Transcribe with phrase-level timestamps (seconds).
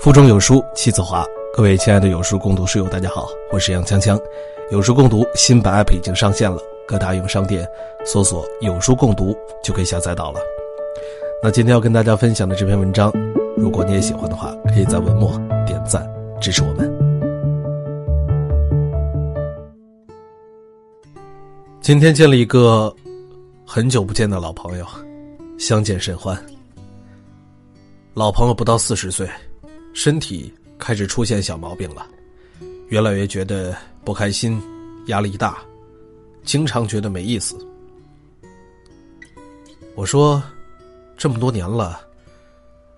[0.00, 4.18] 腹中有书气自华，各位亲爱的有书共读书友，大家好，我是杨锵锵。
[4.70, 7.68] 有书共读新版 App 已经上线了，各大应用商店
[8.06, 10.40] 搜索“有书共读”就可以下载到了。
[11.42, 13.12] 那今天要跟大家分享的这篇文章，
[13.58, 15.32] 如果你也喜欢的话，可以在文末
[15.66, 16.10] 点赞
[16.40, 16.90] 支持我们。
[21.82, 22.90] 今天见了一个
[23.66, 24.86] 很久不见的老朋友，
[25.58, 26.34] 相见甚欢。
[28.14, 29.28] 老朋友不到四十岁。
[29.92, 32.06] 身体开始出现小毛病了，
[32.88, 34.60] 越来越觉得不开心，
[35.06, 35.58] 压力大，
[36.44, 37.56] 经常觉得没意思。
[39.94, 40.42] 我说，
[41.16, 42.00] 这么多年了，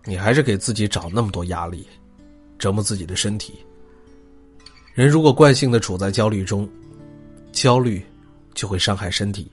[0.04, 1.86] 你还是给自己找那么多压力，
[2.58, 3.54] 折磨自己的身体。
[4.94, 6.68] 人如果惯性的处在焦虑中，
[7.50, 8.04] 焦虑
[8.54, 9.50] 就会伤害身体，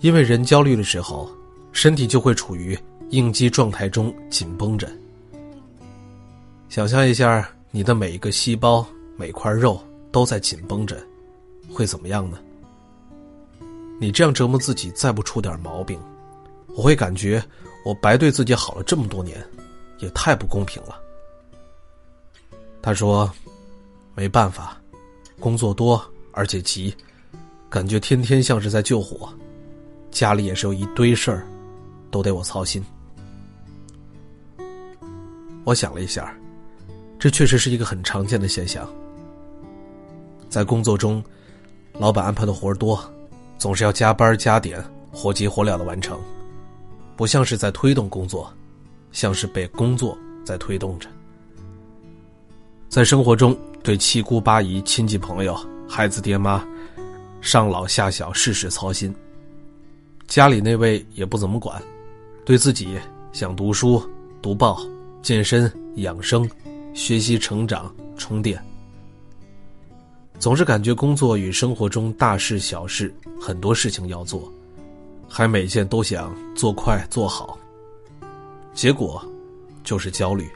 [0.00, 1.28] 因为人焦虑的时候，
[1.72, 4.86] 身体就会处于应激状态中，紧绷着。
[6.70, 8.86] 想象一下，你的每一个细胞、
[9.16, 10.96] 每块肉都在紧绷着，
[11.68, 12.38] 会怎么样呢？
[14.00, 15.98] 你这样折磨自己，再不出点毛病，
[16.76, 17.42] 我会感觉
[17.84, 19.44] 我白对自己好了这么多年，
[19.98, 20.94] 也太不公平了。
[22.80, 23.28] 他说
[24.14, 24.80] ：“没办法，
[25.40, 26.00] 工作多
[26.30, 26.94] 而且急，
[27.68, 29.28] 感觉天天像是在救火，
[30.12, 31.44] 家里也是有一堆事儿，
[32.12, 32.80] 都得我操心。”
[35.66, 36.32] 我想了一下。
[37.20, 38.88] 这确实是一个很常见的现象。
[40.48, 41.22] 在工作中，
[41.92, 42.98] 老板安排的活儿多，
[43.58, 44.82] 总是要加班加点，
[45.12, 46.18] 火急火燎的完成，
[47.16, 48.50] 不像是在推动工作，
[49.12, 51.10] 像是被工作在推动着。
[52.88, 55.54] 在生活中，对七姑八姨、亲戚朋友、
[55.86, 56.66] 孩子爹妈、
[57.42, 59.14] 上老下小，事事操心。
[60.26, 61.80] 家里那位也不怎么管，
[62.46, 62.98] 对自己
[63.30, 64.02] 想读书、
[64.40, 64.80] 读报、
[65.20, 66.48] 健身、养生。
[66.92, 68.62] 学习、成长、充电，
[70.38, 74.52] 总是感觉工作与生活中大事小事很多事情要做，
[75.28, 77.58] 还每件都想做快做好，
[78.74, 79.24] 结果
[79.84, 80.48] 就是焦虑。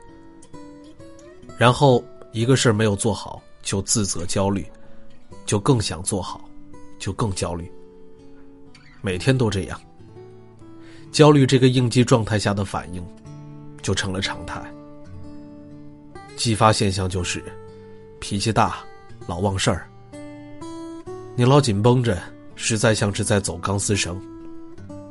[1.56, 4.66] 然后一个事儿没有做好就自责焦虑，
[5.47, 6.44] 就更想做好，
[6.98, 7.70] 就更焦虑。
[9.00, 9.80] 每天都这样，
[11.12, 13.06] 焦虑这个应激状态下的反应，
[13.82, 14.60] 就成了常态。
[16.37, 17.43] 激发现象就是，
[18.21, 18.77] 脾气大，
[19.27, 19.89] 老忘事儿。
[21.37, 22.21] 你老紧绷着，
[22.55, 24.21] 实在像是在走钢丝绳，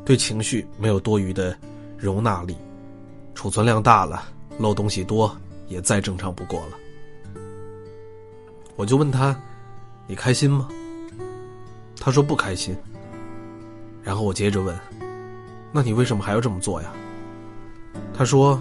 [0.05, 1.57] 对情绪没有多余的
[1.97, 2.55] 容纳力，
[3.33, 4.23] 储存量大了，
[4.57, 5.35] 漏东西多，
[5.67, 6.77] 也再正常不过了。
[8.75, 9.35] 我就问他
[10.07, 10.67] ：“你开心吗？”
[11.99, 12.75] 他说不开心。
[14.03, 14.77] 然后我接着问
[15.71, 16.91] ：“那你为什么还要这么做呀？”
[18.13, 18.59] 他说：“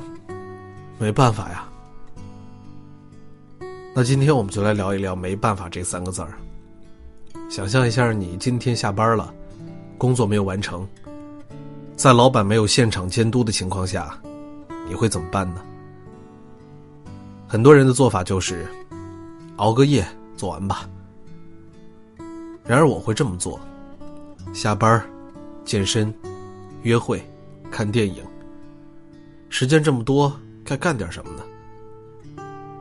[0.99, 1.69] 没办法呀。”
[3.95, 6.33] 那今天我们就来聊一聊“没办法”这三个字儿。
[7.51, 9.33] 想象一下，你今天下班了，
[9.99, 10.89] 工作没有完成，
[11.95, 14.19] 在老板没有现场监督的情况下，
[14.89, 15.61] 你会怎么办呢？
[17.47, 18.67] 很多人的做法就是
[19.57, 20.03] 熬个夜
[20.39, 20.89] 做完吧。
[22.65, 23.61] 然而我会这么做：
[24.55, 25.05] 下班、
[25.67, 26.13] 健身、
[26.81, 27.23] 约会、
[27.71, 28.25] 看电影，
[29.51, 30.33] 时间这么多，
[30.65, 31.43] 该干点什么呢？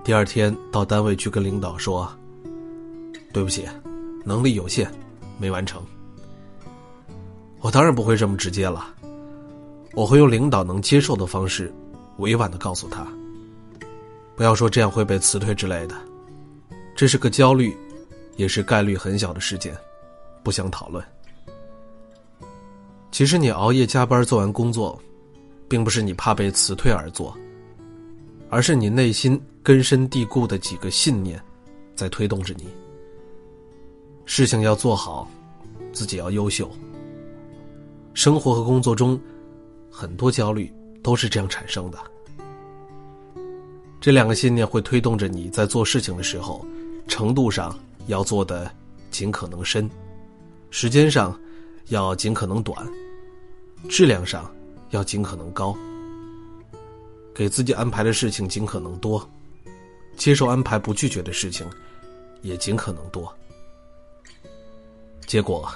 [0.03, 2.11] 第二天到单位去跟领导说
[3.31, 3.67] ：“对不起，
[4.25, 4.91] 能力有限，
[5.37, 5.81] 没完成。”
[7.61, 8.95] 我当然不会这么直接了，
[9.93, 11.71] 我会用领导能接受的方式，
[12.17, 13.07] 委婉的告诉他
[14.35, 15.95] ：“不要说这样会被辞退之类的，
[16.95, 17.77] 这是个焦虑，
[18.37, 19.77] 也是概率很小的事件，
[20.41, 21.05] 不想讨论。”
[23.11, 24.99] 其实你熬夜加班做完工作，
[25.69, 27.37] 并不是你怕被辞退而做。
[28.49, 31.39] 而是你内心根深蒂固的几个信念，
[31.95, 32.67] 在推动着你。
[34.25, 35.29] 事情要做好，
[35.93, 36.69] 自己要优秀。
[38.13, 39.19] 生活和工作中，
[39.89, 40.71] 很多焦虑
[41.03, 41.99] 都是这样产生的。
[43.99, 46.65] 这两个信念会推动着你在做事情的时候，
[47.07, 47.77] 程度上
[48.07, 48.71] 要做的
[49.11, 49.87] 尽可能深，
[50.71, 51.39] 时间上
[51.89, 52.83] 要尽可能短，
[53.87, 54.51] 质量上
[54.89, 55.77] 要尽可能高。
[57.33, 59.27] 给自己安排的事情尽可能多，
[60.15, 61.67] 接受安排不拒绝的事情
[62.41, 63.33] 也尽可能多。
[65.25, 65.71] 结果，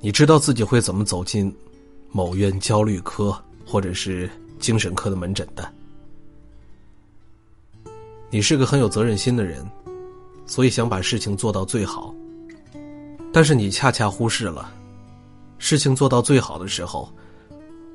[0.00, 1.54] 你知道自己会怎么走进
[2.10, 5.72] 某院焦虑科或者是精神科的门诊的。
[8.30, 9.64] 你是个很有责任心的人，
[10.46, 12.14] 所以想把事情做到最好。
[13.32, 14.72] 但是你恰恰忽视了，
[15.58, 17.08] 事情做到最好的时候，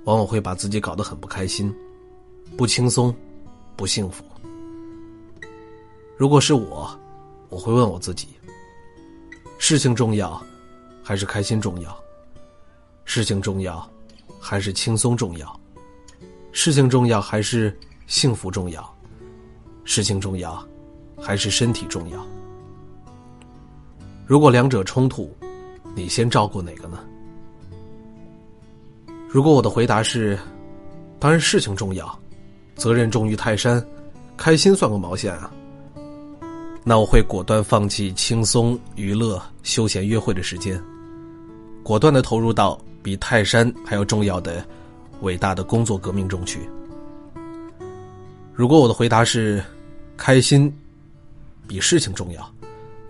[0.05, 1.73] 往往会把自己搞得很不开心。
[2.57, 3.15] 不轻松，
[3.75, 4.23] 不幸福。
[6.21, 6.87] 如果是我，
[7.49, 8.27] 我会问我自己：
[9.57, 10.39] 事情重要，
[11.01, 11.97] 还是开心重要？
[13.05, 13.89] 事情重要，
[14.39, 15.59] 还是轻松重要？
[16.51, 17.75] 事情重要，还是
[18.05, 18.87] 幸福重要？
[19.83, 20.63] 事情重要，
[21.19, 22.23] 还是身体重要？
[24.27, 25.35] 如果两者冲突，
[25.95, 26.99] 你先照顾哪个呢？
[29.27, 30.37] 如果我的回答是，
[31.17, 32.15] 当然事情重要，
[32.75, 33.83] 责任重于泰山，
[34.37, 35.51] 开心算个毛线啊！
[36.83, 40.81] 那我会果断放弃轻松娱乐、休闲约会的时间，
[41.83, 44.65] 果断的投入到比泰山还要重要的
[45.21, 46.59] 伟大的工作革命中去。
[48.53, 49.63] 如果我的回答是，
[50.17, 50.71] 开心
[51.67, 52.53] 比事情重要，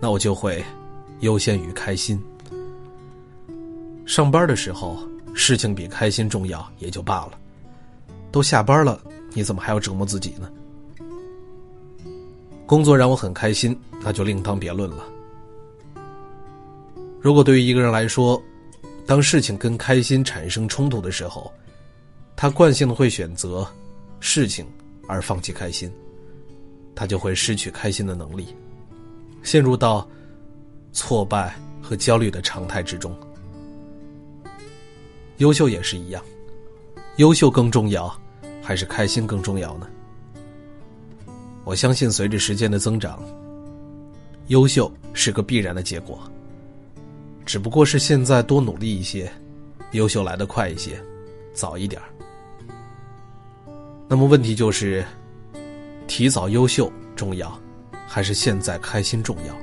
[0.00, 0.62] 那我就会
[1.20, 2.22] 优先于开心。
[4.04, 4.98] 上班的时候，
[5.32, 7.32] 事情比开心重要也就罢了。
[8.30, 9.00] 都下班了，
[9.32, 10.50] 你怎么还要折磨自己呢？
[12.72, 15.06] 工作让我很开心，那就另当别论了。
[17.20, 18.42] 如果对于一个人来说，
[19.04, 21.52] 当事情跟开心产生冲突的时候，
[22.34, 23.70] 他惯性的会选择
[24.20, 24.66] 事情
[25.06, 25.92] 而放弃开心，
[26.94, 28.56] 他就会失去开心的能力，
[29.42, 30.08] 陷入到
[30.94, 33.14] 挫败和焦虑的常态之中。
[35.36, 36.24] 优秀也是一样，
[37.16, 38.10] 优秀更重要，
[38.62, 39.86] 还是开心更重要呢？
[41.64, 43.22] 我相信，随着时间的增长，
[44.48, 46.20] 优秀是个必然的结果。
[47.44, 49.30] 只不过是现在多努力一些，
[49.92, 51.00] 优秀来得快一些，
[51.52, 52.00] 早一点
[54.08, 55.04] 那么问题就是，
[56.06, 57.58] 提早优秀重要，
[58.06, 59.56] 还是现在开心重要？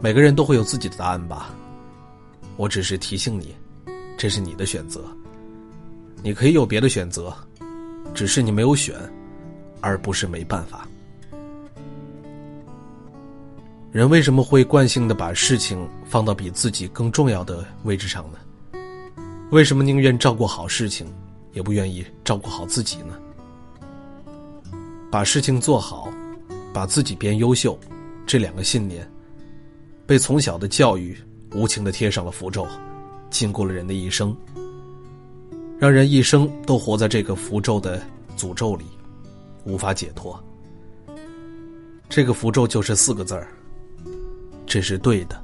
[0.00, 1.54] 每个人都会有自己的答案吧。
[2.56, 3.54] 我只是提醒你，
[4.16, 5.04] 这是你的选择。
[6.22, 7.34] 你可以有别的选择，
[8.14, 8.94] 只是你没有选，
[9.86, 10.86] 而不是没办法。
[13.92, 18.38] 人为什么会惯性的把事情放到比自己更重要的位置上呢？
[19.50, 21.06] 为什么宁愿照顾好事情，
[21.52, 23.14] 也不愿意照顾好自己呢？
[25.10, 26.12] 把事情做好，
[26.74, 27.78] 把自己变优秀，
[28.26, 29.08] 这两个信念，
[30.04, 31.16] 被从小的教育。
[31.54, 32.66] 无情的贴上了符咒，
[33.30, 34.36] 禁锢了人的一生，
[35.78, 38.02] 让人一生都活在这个符咒的
[38.36, 38.84] 诅咒里，
[39.66, 40.42] 无法解脱。
[42.08, 43.48] 这个符咒就是四个字儿：
[44.64, 45.42] 这是对的，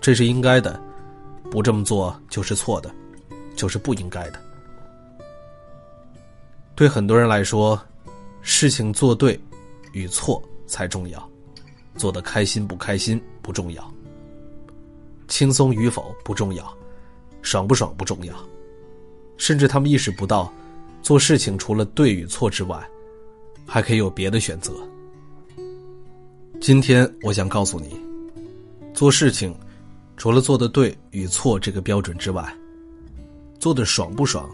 [0.00, 0.80] 这是应该的，
[1.50, 2.90] 不这么做就是错的，
[3.54, 4.40] 就是不应该的。
[6.74, 7.80] 对很多人来说，
[8.40, 9.38] 事情做对
[9.92, 11.30] 与错才重要，
[11.96, 13.94] 做的开心不开心不重要。
[15.28, 16.76] 轻松与否不重要，
[17.42, 18.34] 爽不爽不重要，
[19.36, 20.52] 甚至他们意识不到，
[21.04, 22.82] 做事情除了对与错之外，
[23.66, 24.72] 还可以有别的选择。
[26.62, 27.94] 今天我想告诉你，
[28.94, 29.54] 做事情
[30.16, 32.56] 除了做的对与错这个标准之外，
[33.60, 34.50] 做的爽不爽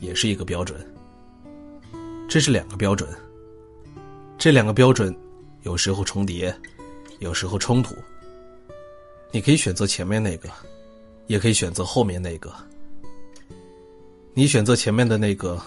[0.00, 0.84] 也是一个标准。
[2.28, 3.08] 这是两个标准，
[4.36, 5.16] 这两个标准
[5.62, 6.52] 有时候重叠，
[7.20, 7.94] 有时候冲突。
[9.30, 10.48] 你可以选择前面那个，
[11.28, 12.52] 也可以选择后面那个。
[14.36, 15.62] 你选择前面的那个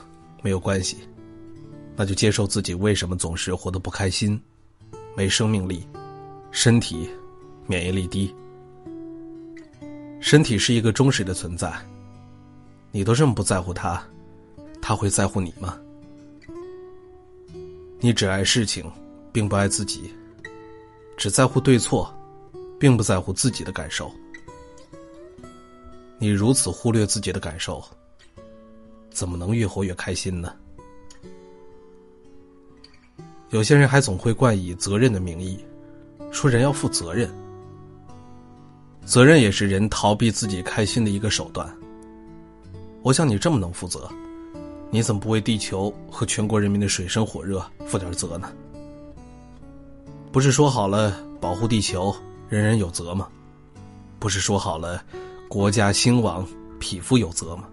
[0.47, 0.95] 没有关系，
[1.93, 4.41] 那就接受自己为什么总是活得不开心，
[5.13, 5.85] 没生命力，
[6.51, 7.09] 身体
[7.65, 8.33] 免疫力低。
[10.21, 11.69] 身体是一个忠实的存在，
[12.93, 14.01] 你都这么不在乎他，
[14.81, 15.77] 他会在乎你吗？
[17.99, 18.89] 你只爱事情，
[19.33, 20.09] 并不爱自己，
[21.17, 22.09] 只在乎对错。
[22.79, 24.11] 并不在乎自己的感受，
[26.19, 27.83] 你如此忽略自己的感受，
[29.17, 30.53] 怎么能越活越开心呢？
[33.49, 35.57] 有些人还总会冠以责任的名义，
[36.29, 37.27] 说人要负责任，
[39.07, 41.67] 责任也是人逃避自己开心的一个手段。
[43.01, 44.07] 我想你这么能负责，
[44.91, 48.53] 你怎么不为地球和全国人民的水深火热负点责呢？
[50.31, 52.15] 不是说好了保护地球？
[52.49, 53.27] 人人有责吗？
[54.19, 55.03] 不是说好了，
[55.49, 56.47] 国家兴亡，
[56.79, 57.67] 匹夫有责吗？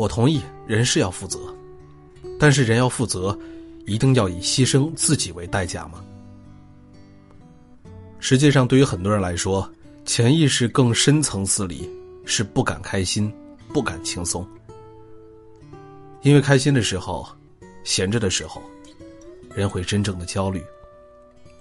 [0.00, 1.54] 我同意，人是要负责，
[2.38, 3.38] 但是人要负责，
[3.84, 6.02] 一定要以牺牲自己为代价吗？
[8.18, 9.70] 实际上，对于很多人来说，
[10.06, 11.86] 潜意识更深层次里
[12.24, 13.30] 是不敢开心，
[13.74, 14.42] 不敢轻松，
[16.22, 17.28] 因为开心的时候，
[17.84, 18.62] 闲着的时候，
[19.54, 20.64] 人会真正的焦虑。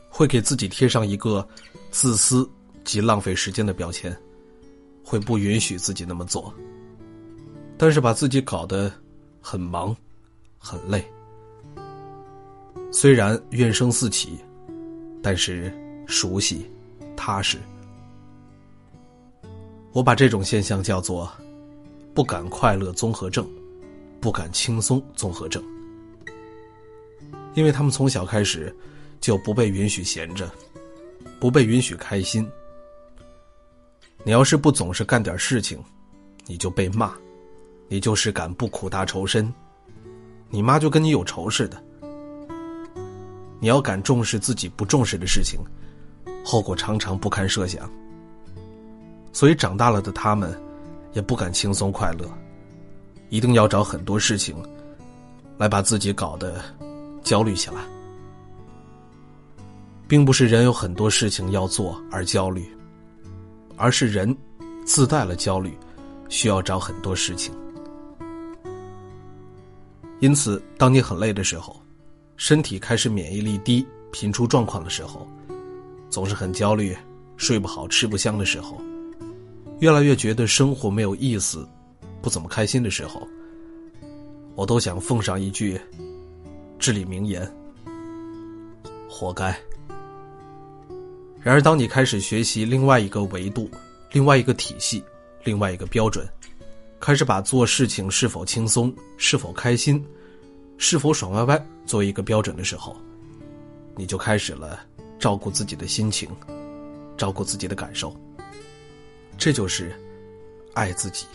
[0.08, 1.46] 会给自己贴上一个
[1.92, 2.50] 自私
[2.86, 4.18] 及浪费时间的标签，
[5.04, 6.54] 会不允许自己那么做。
[7.80, 8.92] 但是把自己搞得
[9.40, 9.96] 很忙，
[10.58, 11.02] 很累。
[12.92, 14.38] 虽然怨声四起，
[15.24, 15.74] 但是
[16.06, 16.70] 熟悉、
[17.16, 17.58] 踏实。
[19.94, 21.32] 我把这种现象叫做
[22.14, 23.50] “不敢快乐综合症
[24.20, 25.64] ”，“不敢轻松综合症”，
[27.56, 28.76] 因为他们从小开始
[29.22, 30.52] 就不被允许闲着，
[31.40, 32.46] 不被允许开心。
[34.26, 35.82] 你要是不总是干点事情，
[36.46, 37.18] 你就被骂，
[37.92, 39.52] 你就是敢不苦大仇深，
[40.50, 41.84] 你妈就跟你有仇似的。
[43.60, 45.60] 你要敢重视自己不重视的事情，
[46.46, 47.90] 后果常常不堪设想。
[49.34, 50.56] 所以长大了的他们，
[51.14, 52.30] 也不敢轻松快乐，
[53.30, 54.56] 一定要找很多事情，
[55.58, 56.64] 来把自己搞得
[57.24, 57.82] 焦虑起来。
[60.08, 62.66] 并不是人有很多事情要做而焦虑，
[63.78, 64.36] 而是人
[64.86, 65.78] 自带了焦虑，
[66.30, 67.54] 需要找很多事情。
[70.20, 71.82] 因此，当你很累的时候，
[72.36, 75.26] 身体开始免疫力低、频出状况的时候，
[76.10, 76.96] 总是很焦虑、
[77.38, 78.82] 睡不好、吃不香的时候。
[79.80, 81.66] 越来越觉得生活没有意思，
[82.22, 83.26] 不怎么开心的时候，
[84.56, 85.80] 我都想奉上一句
[86.78, 87.50] 至理名言：
[89.10, 89.58] 活该。
[91.42, 93.72] 然而，当你开始学习另外一个维度、
[94.12, 95.02] 另外一个体系、
[95.46, 96.28] 另外一个标准，
[97.00, 100.06] 开始把做事情是否轻松、是否开心、
[100.78, 102.96] 是否爽歪歪作为一个标准的时候，
[103.96, 104.80] 你就开始了
[105.18, 106.30] 照顾自己的心情，
[107.18, 108.14] 照顾自己的感受。
[109.38, 109.94] 这就是
[110.74, 111.26] 爱自己。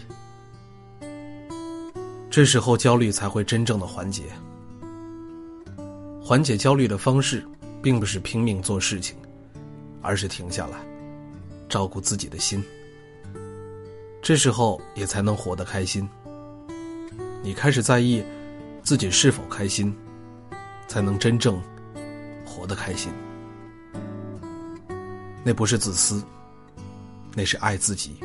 [2.28, 4.24] 这时候焦虑才会真正的缓解。
[6.22, 7.42] 缓解焦虑的方式，
[7.82, 9.16] 并不是拼命做事情，
[10.02, 10.78] 而是停下来，
[11.68, 12.62] 照顾自己的心。
[14.24, 16.08] 这时候也才能活得开心。
[17.42, 18.24] 你开始在意
[18.82, 19.94] 自己是否开心，
[20.88, 21.62] 才能真正
[22.42, 23.12] 活得开心。
[25.44, 26.24] 那不是自私。
[27.36, 28.16] 那是爱自己。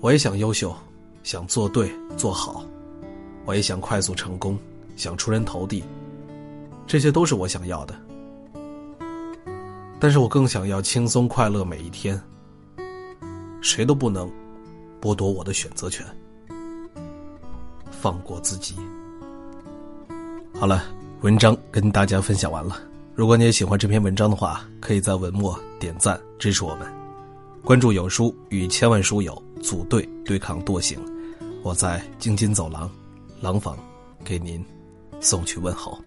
[0.00, 0.74] 我也想优秀，
[1.22, 2.64] 想做对做好，
[3.44, 4.58] 我也想快速成功，
[4.96, 5.84] 想出人头地，
[6.84, 7.94] 这些都是我想要的。
[10.00, 12.20] 但是我更想要轻松快乐每一天。
[13.64, 14.30] 谁都不能
[15.00, 16.04] 剥夺我的选择权，
[17.90, 18.76] 放过自己。
[20.52, 20.84] 好了，
[21.22, 22.78] 文章跟大家分享完了。
[23.14, 26.86] 如果你也喜欢这篇文章的话，可以在文末点赞支持我们，
[27.64, 31.00] 关注有书与千万书友组队对抗惰性。
[31.62, 32.90] 我在京津走廊
[33.40, 33.78] 廊坊
[34.22, 34.62] 给您
[35.20, 35.98] 送去问候。